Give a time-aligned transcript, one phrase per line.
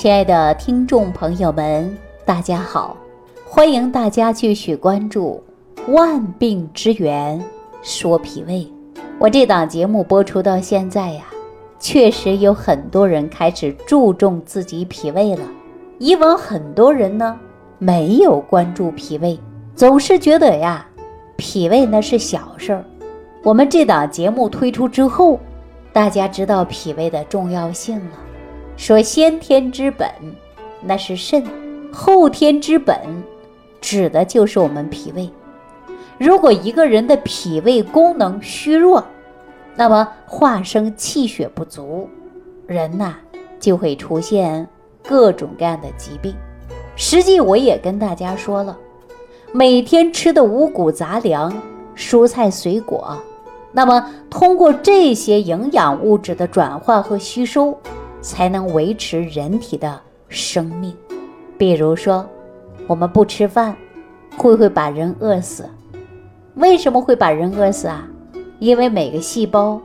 [0.00, 2.96] 亲爱的听众朋友们，大家好！
[3.44, 5.44] 欢迎大家继续关注
[5.92, 7.38] 《万病之源
[7.82, 8.60] 说脾胃》。
[9.18, 11.26] 我这档节目播出到现在呀，
[11.78, 15.42] 确实有很多人开始注重自己脾胃了。
[15.98, 17.38] 以往很多人呢
[17.76, 19.38] 没有关注脾胃，
[19.74, 20.86] 总是觉得呀，
[21.36, 22.82] 脾胃那是小事儿。
[23.42, 25.38] 我们这档节目推出之后，
[25.92, 28.12] 大家知道脾胃的重要性了。
[28.80, 30.08] 说先天之本，
[30.80, 31.42] 那是肾；
[31.92, 32.96] 后天之本，
[33.78, 35.28] 指的就是我们脾胃。
[36.16, 39.04] 如果一个人的脾胃功能虚弱，
[39.76, 42.08] 那么化生气血不足，
[42.66, 43.16] 人呐
[43.60, 44.66] 就会出现
[45.06, 46.34] 各种各样的疾病。
[46.96, 48.78] 实际我也跟大家说了，
[49.52, 51.52] 每天吃的五谷杂粮、
[51.94, 53.14] 蔬菜水果，
[53.72, 57.78] 那么通过这些营养物质的转化和吸收。
[58.20, 60.94] 才能维持人体的生命。
[61.58, 62.26] 比如说，
[62.86, 63.76] 我们不吃饭，
[64.36, 65.68] 会不会把人饿死？
[66.54, 68.06] 为什么会把人饿死啊？
[68.58, 69.80] 因为每个细胞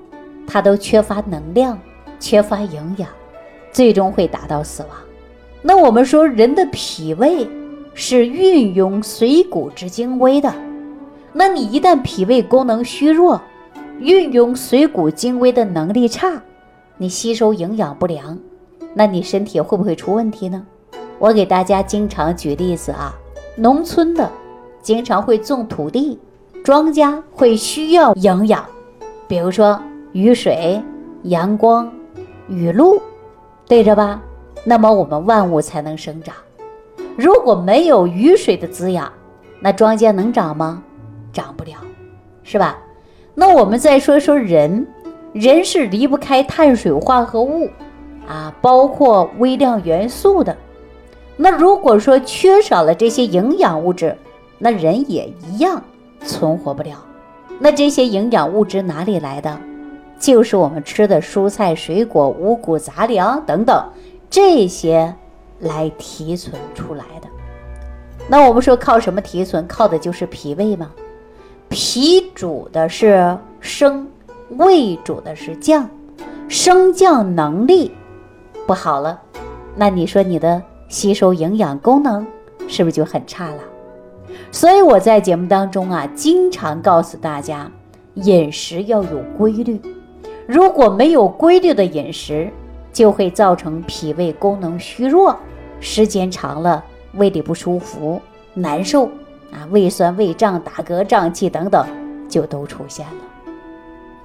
[0.47, 1.79] 它都缺乏能量、
[2.19, 3.09] 缺乏营养，
[3.71, 4.91] 最终会达到死亡。
[5.61, 7.47] 那我们说，人的脾胃
[7.93, 10.53] 是运用水谷之精微的。
[11.33, 13.41] 那你一旦脾胃功能虚弱，
[13.99, 16.41] 运用水谷精微的能力差。
[16.97, 18.39] 你吸收营养不良，
[18.93, 20.65] 那你身体会不会出问题呢？
[21.19, 23.13] 我给大家经常举例子啊，
[23.57, 24.31] 农村的
[24.81, 26.17] 经常会种土地，
[26.63, 28.65] 庄稼会需要营养，
[29.27, 29.77] 比如说
[30.13, 30.81] 雨水、
[31.23, 31.91] 阳光、
[32.47, 33.01] 雨露，
[33.67, 34.21] 对着吧？
[34.63, 36.33] 那么我们万物才能生长。
[37.17, 39.11] 如果没有雨水的滋养，
[39.59, 40.81] 那庄稼能长吗？
[41.33, 41.73] 长不了，
[42.43, 42.77] 是吧？
[43.33, 44.87] 那我们再说说人。
[45.35, 47.69] 人是离不开碳水化合物
[48.25, 50.55] 啊，包括微量元素的。
[51.35, 54.15] 那如果说缺少了这些营养物质，
[54.57, 55.83] 那人也一样
[56.21, 57.03] 存活不了。
[57.59, 59.59] 那这些营养物质哪里来的？
[60.17, 63.85] 就是我们吃的蔬菜、水果、五谷杂粮等等
[64.29, 65.13] 这些
[65.59, 67.27] 来提存出来的。
[68.29, 69.67] 那我们说靠什么提存？
[69.67, 70.91] 靠的就是脾胃吗？
[71.67, 74.07] 脾主的是生。
[74.49, 75.89] 胃主的是降，
[76.47, 77.91] 升降能力
[78.67, 79.19] 不好了，
[79.75, 82.25] 那你说你的吸收营养功能
[82.67, 83.59] 是不是就很差了？
[84.51, 87.69] 所以我在节目当中啊，经常告诉大家，
[88.13, 89.81] 饮食要有规律。
[90.47, 92.49] 如果没有规律的饮食，
[92.93, 95.35] 就会造成脾胃功能虚弱，
[95.79, 96.83] 时间长了
[97.15, 98.21] 胃里不舒服、
[98.53, 99.05] 难受
[99.51, 101.85] 啊，胃酸、胃胀、打嗝、胀气等等
[102.29, 103.13] 就都出现了。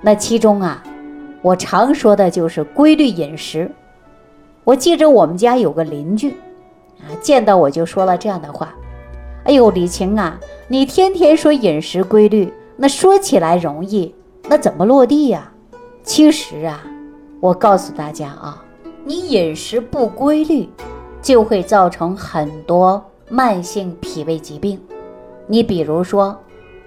[0.02, 0.82] 那其中啊，
[1.42, 3.70] 我常说的就是规律饮食。
[4.64, 6.30] 我记着我们家有个邻居，
[7.00, 8.74] 啊，见到我就说了这样的话
[9.44, 14.14] ：“哎呦，李晴啊，你天天说饮食规律，那说起来容易，
[14.48, 15.52] 那怎么落地呀？”
[16.02, 16.82] 其实啊，
[17.40, 18.62] 我告诉大家啊，
[19.04, 20.68] 你饮食不规律，
[21.20, 24.80] 就会造成很多慢性脾胃疾病。
[25.46, 26.38] 你比如说，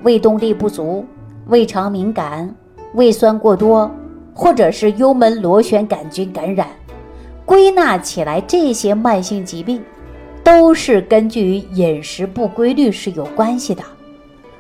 [0.02, 1.06] 胃动力不足、
[1.48, 2.56] 胃肠敏感。
[2.94, 3.90] 胃酸过多，
[4.34, 6.68] 或者是幽门螺旋杆菌感染，
[7.46, 9.84] 归纳起来，这些慢性疾病
[10.44, 13.84] 都是根据于饮食不规律是有关系的。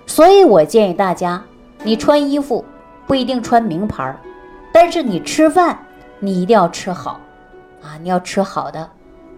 [0.05, 1.43] 所以我建议大家，
[1.83, 2.63] 你穿衣服
[3.07, 4.15] 不一定穿名牌，
[4.71, 5.77] 但是你吃饭
[6.19, 7.19] 你一定要吃好
[7.81, 7.97] 啊！
[8.01, 8.89] 你要吃好的，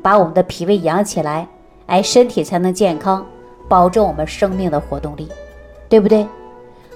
[0.01, 1.47] 把我们的脾胃养起来，
[1.87, 3.25] 哎，身体才能健康，
[3.67, 5.27] 保证我们生命的活动力，
[5.89, 6.25] 对不对？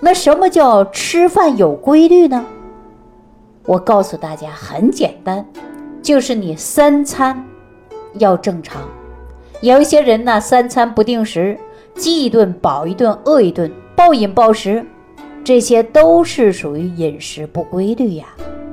[0.02, 2.46] 那什么叫吃饭有规律呢？
[3.66, 5.46] 我告诉大家很简单，
[6.02, 7.46] 就是你三餐
[8.14, 8.82] 要正常。
[9.62, 11.60] 有一些人呢，三餐不定时，
[11.96, 14.86] 饥一顿饱一顿，饿一顿，暴饮暴食，
[15.44, 18.28] 这些都是属于饮食不规律呀。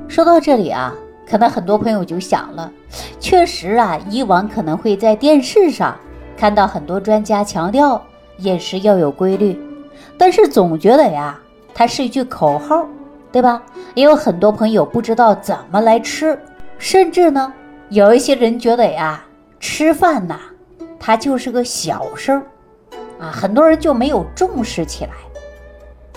[0.07, 0.95] 说到这里啊，
[1.29, 2.71] 可能很多朋友就想了，
[3.19, 5.93] 确实啊，以往可能会在电视上
[6.37, 8.01] 看到很多专家强调
[8.37, 9.59] 饮食要有规律。
[10.17, 11.39] 但是总觉得呀，
[11.73, 12.87] 它是一句口号，
[13.31, 13.61] 对吧？
[13.93, 16.39] 也有很多朋友不知道怎么来吃，
[16.77, 17.53] 甚至呢，
[17.89, 19.23] 有一些人觉得呀，
[19.59, 20.39] 吃饭呐，
[20.99, 22.43] 它就是个小事儿，
[23.19, 25.11] 啊，很多人就没有重视起来。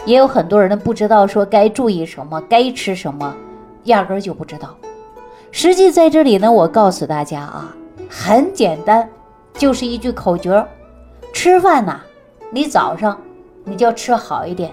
[0.07, 3.35] 也有很多人呢，不知道说该注意什么，该吃什么，
[3.85, 4.75] 压根儿就不知道。
[5.51, 7.75] 实际在这里呢，我告诉大家啊，
[8.09, 9.07] 很简单，
[9.53, 10.67] 就是一句口诀：
[11.35, 12.01] 吃饭呐，
[12.51, 13.21] 你早上。
[13.65, 14.73] 你就吃好一点，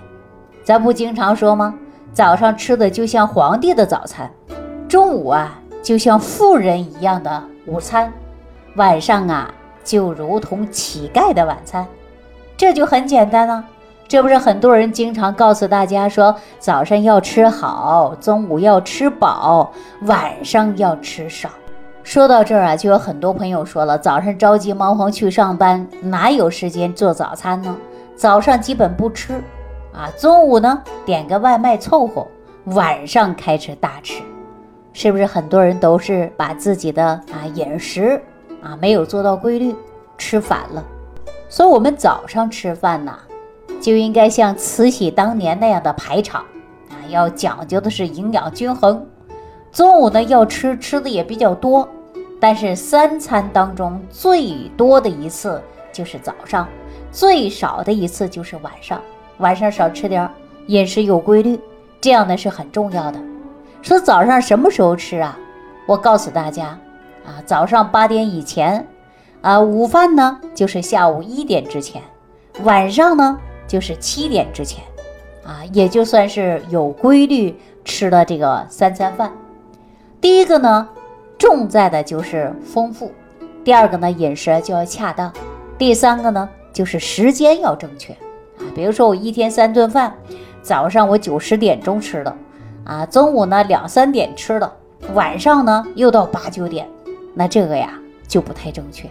[0.63, 1.73] 咱不经常说吗？
[2.13, 4.31] 早上吃的就像皇帝的早餐，
[4.87, 8.11] 中午啊就像富人一样的午餐，
[8.75, 9.53] 晚上啊
[9.83, 11.85] 就如同乞丐的晚餐，
[12.55, 13.63] 这就很简单了。
[14.07, 19.71] 这不是很多人经常告诉大家说，早上要吃好，中午要吃饱，
[20.03, 21.49] 晚上要吃少。
[22.03, 27.75] 说到这儿啊，就有很多朋友说了，早上着急忙慌去上班，哪有时间做早餐呢？
[28.17, 29.35] 早上基本不吃，
[29.93, 32.25] 啊，中午呢点个外卖凑合，
[32.65, 34.23] 晚上开始大吃，
[34.91, 38.19] 是不是很多人都是把自己的啊饮食
[38.59, 39.75] 啊没有做到规律，
[40.17, 40.83] 吃反了？
[41.47, 43.15] 所以，我们早上吃饭呢，
[43.79, 46.41] 就应该像慈禧当年那样的排场
[46.89, 49.05] 啊，要讲究的是营养均衡。
[49.71, 51.87] 中午呢要吃，吃的也比较多。
[52.39, 55.61] 但是三餐当中最多的一次
[55.91, 56.67] 就是早上，
[57.11, 59.01] 最少的一次就是晚上。
[59.37, 60.29] 晚上少吃点，
[60.67, 61.59] 饮食有规律，
[62.01, 63.19] 这样呢是很重要的。
[63.81, 65.37] 说早上什么时候吃啊？
[65.87, 66.77] 我告诉大家，
[67.25, 68.87] 啊，早上八点以前，
[69.41, 72.01] 啊，午饭呢就是下午一点之前，
[72.63, 73.37] 晚上呢
[73.67, 74.83] 就是七点之前，
[75.45, 77.55] 啊，也就算是有规律
[77.85, 79.31] 吃了这个三餐饭。
[80.19, 80.89] 第一个呢。
[81.39, 83.11] 重在的就是丰富，
[83.63, 85.31] 第二个呢，饮食就要恰当，
[85.77, 88.61] 第三个呢，就是时间要正确啊。
[88.75, 90.13] 比如说我一天三顿饭，
[90.61, 92.37] 早上我九十点钟吃的，
[92.83, 94.71] 啊，中午呢两三点吃的，
[95.15, 96.87] 晚上呢又到八九点，
[97.33, 99.07] 那这个呀就不太正确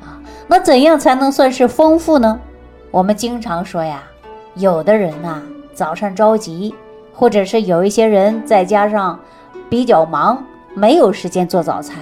[0.00, 0.16] 啊。
[0.46, 2.40] 那怎样才能算是丰富呢？
[2.90, 4.02] 我们经常说呀，
[4.54, 5.42] 有的人呐
[5.74, 6.74] 早上着急，
[7.12, 9.20] 或者是有一些人再加上
[9.68, 10.42] 比较忙。
[10.72, 11.96] 没有时间做早餐，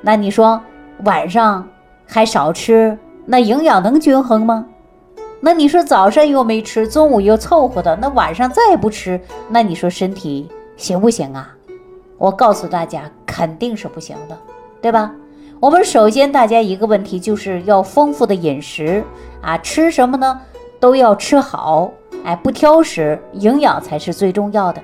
[0.00, 0.62] 那你说
[1.02, 1.68] 晚上
[2.06, 4.66] 还少吃，那营养能均衡吗？
[5.40, 11.54] 那你说早上又没吃，中午又凑合的，那晚上再不吃，那你说身体行不行啊？
[12.18, 14.38] 我告诉大家，肯定是不行的，
[14.80, 15.12] 对吧？
[15.60, 19.04] 我们首先大家一个问题就是要丰富的饮食
[19.42, 20.40] 啊，吃什么呢？
[20.78, 21.90] 都要吃好，
[22.24, 24.80] 哎，不挑食，营养才是最重要的。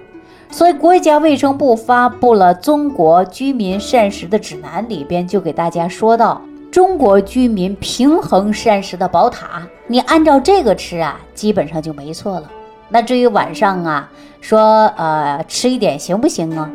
[0.50, 6.40] 所以，国家卫生部发布了《中国居民膳食的指南》，里边就给大家说到，
[6.72, 12.50] 中国居民平衡膳食的宝塔，你按照这个吃啊，基本上就没错了。
[12.88, 14.10] 那至于晚上啊，
[14.40, 16.70] 说呃吃一点行不行啊？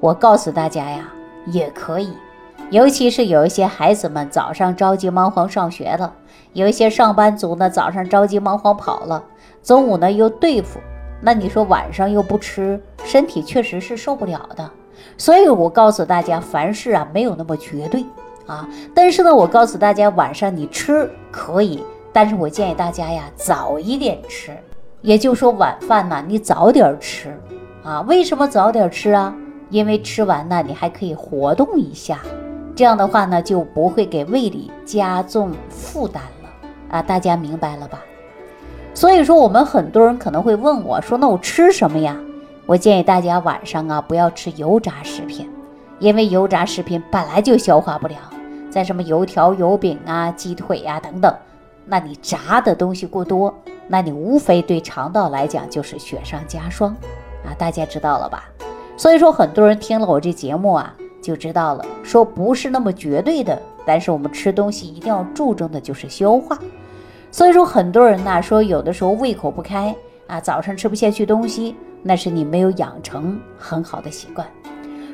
[0.00, 1.06] 我告诉大家呀，
[1.48, 2.14] 也可以，
[2.70, 6.14] 尤其是有一些孩子们早上着急忙慌上学了，
[6.54, 9.22] 有一些上班族呢早上着急忙慌跑了，
[9.62, 10.80] 中午呢又对付。
[11.20, 14.70] 那你说晚上又不吃，身体确实是受不了的。
[15.18, 18.02] 所以我告诉大家，凡事啊没有那么绝对
[18.46, 18.68] 啊。
[18.94, 24.56] 但是呢，我告诉大家，晚上你吃可以，但是我建议大家呀早一点吃，
[25.00, 27.38] 也就是说晚饭呢你早点吃
[27.82, 28.00] 啊。
[28.02, 29.34] 为什么早点吃啊？
[29.70, 32.18] 因为吃完呢你还可以活动一下，
[32.74, 36.48] 这样的话呢就不会给胃里加重负担了
[36.90, 37.02] 啊。
[37.02, 38.00] 大家明白了吧？
[38.94, 42.14] 所以说，我们很多人可能会问我说：“那我吃什么呀？”
[42.66, 45.50] 我建议大家晚上啊不要吃油炸食品，
[45.98, 48.20] 因为油炸食品本来就消化不良，
[48.72, 51.30] 在什么油条、油饼啊、鸡腿呀等等，
[51.84, 53.54] 那你炸的东西过多，
[53.86, 56.96] 那你无非对肠道来讲就是雪上加霜
[57.44, 57.52] 啊！
[57.58, 58.44] 大家知道了吧？
[58.96, 66.58] 所以说，很多人听了我这节目啊，就知道了，说不是那么绝对的，但是我们吃东西一定要注重的就是消化。
[67.30, 69.94] 所以说，很多人呐说，有的时候胃口不开
[70.28, 74.46] 啊，早上吃不下去东西，那是你没有养成很好的习惯。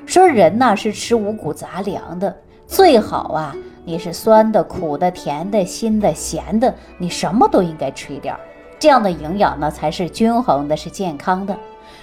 [0.06, 2.34] 说人呐是吃五谷杂粮的，
[2.68, 8.40] 最好啊，你是酸的、苦的、甜的、辛的、咸的，你什么都应该吃一点儿，
[8.78, 11.58] 这样的营养呢才是均衡的，是健康的。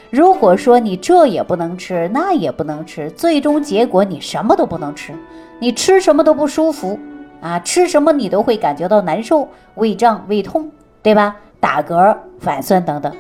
[0.10, 5.14] 如果说你这也不能吃，那也不能吃，最终结果你什么都不能吃，
[5.60, 7.00] 你吃什么都不舒服。
[7.42, 10.72] 啊，吃什么你都会感觉到难受、胃胀、胃痛，
[11.04, 11.36] 对吧？
[11.60, 13.16] 打嗝、反酸等等，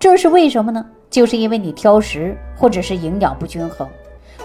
[0.00, 0.84] 这是为什么呢？
[1.08, 3.86] 就是因为你挑食或者是营养不均衡。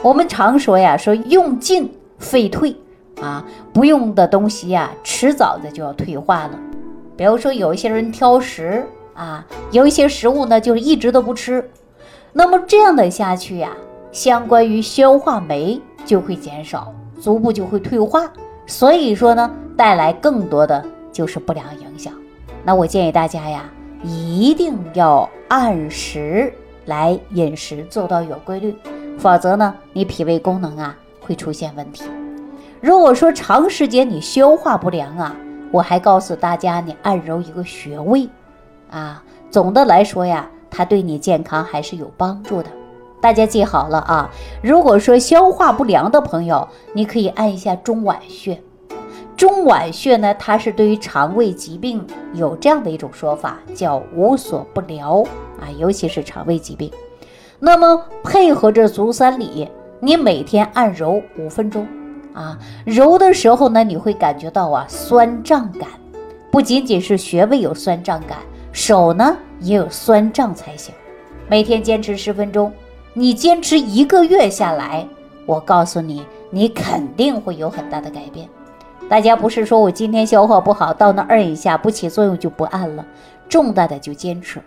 [0.04, 1.92] 我们常说呀，说用进
[2.24, 2.76] 废退
[3.22, 6.60] 啊，不用的东西呀，迟早的就要退化了。
[7.16, 11.70] 比如说有一些人挑食啊，有一些食物呢就是一直都不吃，
[12.32, 13.72] 那么这样的下去呀，
[14.12, 18.32] 相关于消化酶就会减少，逐步就会退化。
[18.66, 22.14] 所以说呢，带来更多的就是不良影响。
[22.64, 23.70] 那我建议大家呀，
[24.02, 26.52] 一定要按时
[26.86, 28.74] 来饮食，做到有规律，
[29.20, 32.04] 否则呢，你脾胃功能啊会出现问题。
[32.82, 35.36] 如果说长时间你消化不良啊，
[35.72, 38.30] 我还告诉大家，你按揉一个穴位
[38.92, 42.70] 啊，总的来说呀，它对你健康还是有帮助的。
[43.22, 44.30] 大家记好了啊！
[44.62, 48.62] 如果说消化不良的朋友，你可以按一下中脘穴。
[49.38, 55.24] 中脘穴呢，它是对于肠胃疾病有这样的一种说法，叫无所不疗
[55.58, 56.92] 啊，尤其是肠胃疾病。
[57.60, 59.70] 那么配合着足三里，
[60.04, 61.88] 你每天按揉五分钟
[62.34, 65.88] 啊，揉的时候呢，你会感觉到啊酸胀感，
[66.52, 68.40] 不仅仅是穴位有酸胀感，
[68.74, 70.94] 手呢也有酸胀才行。
[71.48, 72.70] 每天坚持十分钟，
[73.14, 75.08] 你坚持一个月下来，
[75.46, 78.46] 我告诉你，你肯定会有很大的改变。
[79.08, 83.06] 大家不是说我今天消化不好，到那摁一下不起作用就不按了，
[83.48, 84.62] 重大的就坚持。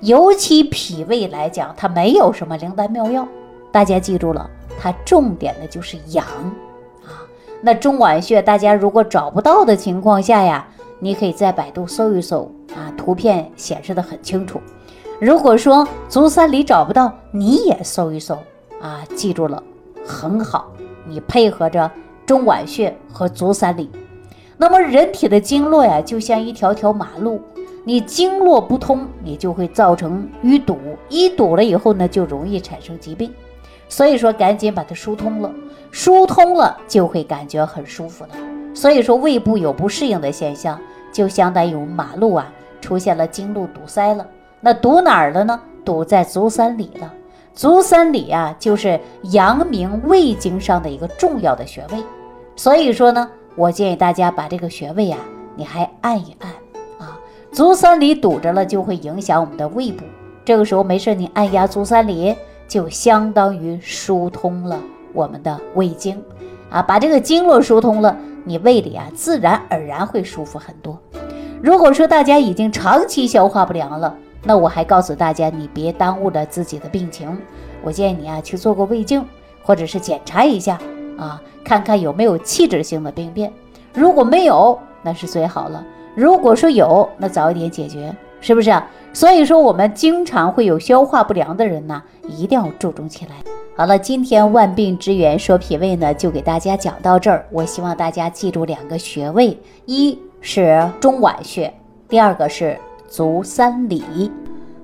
[0.00, 3.28] 尤其脾胃来讲，它没有什么灵丹妙药，
[3.70, 6.24] 大家记住了，它重点的就是阳
[7.04, 7.20] 啊。
[7.60, 10.66] 那中脘穴，大家如果找不到的情况下呀，
[10.98, 14.60] 你可以在百度搜一搜啊，图片显示的很清楚。
[15.20, 18.38] 如果说足三里找不到，你也搜一搜
[18.80, 19.62] 啊，记住了，
[20.06, 20.72] 很好，
[21.06, 21.90] 你配合着
[22.24, 23.90] 中脘穴和足三里，
[24.56, 27.42] 那么人体的经络呀，就像一条条马路。
[27.82, 30.76] 你经络不通，你就会造成淤堵，
[31.08, 33.32] 淤堵了以后呢，就容易产生疾病。
[33.90, 35.52] 所以说，赶紧把它疏通了，
[35.90, 38.30] 疏通了就会感觉很舒服了。
[38.72, 40.80] 所以说，胃部有不适应的现象，
[41.12, 44.24] 就相当于我们马路啊出现了经路堵塞了。
[44.60, 45.60] 那堵哪儿了呢？
[45.84, 47.12] 堵在足三里了。
[47.52, 48.98] 足三里啊，就是
[49.32, 51.98] 阳明胃经上的一个重要的穴位。
[52.54, 55.18] 所以说呢，我建议大家把这个穴位啊，
[55.56, 56.50] 你还按一按
[56.98, 57.18] 啊。
[57.50, 60.04] 足三里堵着了，就会影响我们的胃部。
[60.44, 62.36] 这个时候没事，你按压足三里，
[62.70, 64.78] 就相当于疏通了
[65.12, 66.22] 我们的胃经，
[66.70, 70.96] 啊，把这个经络疏通了，你胃里啊自然而然会舒服很多。
[71.60, 77.36] 如果说大家已经长期消化不良了，那我还告诉大家，你别耽误了自己的病情。
[77.82, 79.26] 我建议你啊去做个胃镜，
[79.64, 80.78] 或者是检查一下
[81.18, 83.52] 啊，看看有没有器质性的病变。
[83.92, 85.84] 如果没有，那是最好了。
[86.14, 88.86] 如果说有，那早一点解决，是不是啊？
[89.12, 93.32] 所以说，我们经常会有消化不良的人呢，一定要注重起来。
[93.76, 97.44] 好了，今天万病之源说脾胃呢，就给大家讲到这儿。
[97.50, 101.72] 我希望大家记住两个穴位，一是中脘穴，
[102.08, 102.78] 第二个是
[103.08, 104.30] 足三里。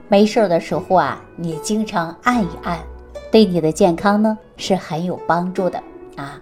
[0.09, 2.79] 没事的时候啊，你经常按一按，
[3.31, 5.81] 对你的健康呢是很有帮助的
[6.17, 6.41] 啊。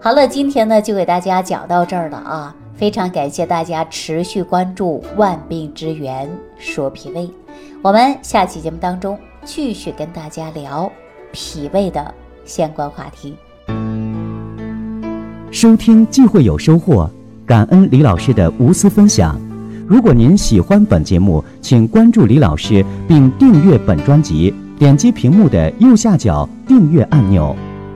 [0.00, 2.54] 好了，今天呢就给大家讲到这儿了啊。
[2.80, 6.26] 非常感谢大家持续关注《万病之源
[6.58, 7.20] 说脾胃》，
[7.82, 10.90] 我们下期节目当中继续跟大家聊
[11.30, 12.14] 脾胃的
[12.46, 13.36] 相关话题。
[15.50, 17.06] 收听既会有收获，
[17.44, 19.38] 感恩李老师的无私分享。
[19.86, 27.54] 如果您喜欢本节目，请关注李老师并订阅本专辑，点击屏幕的右下角订阅按钮。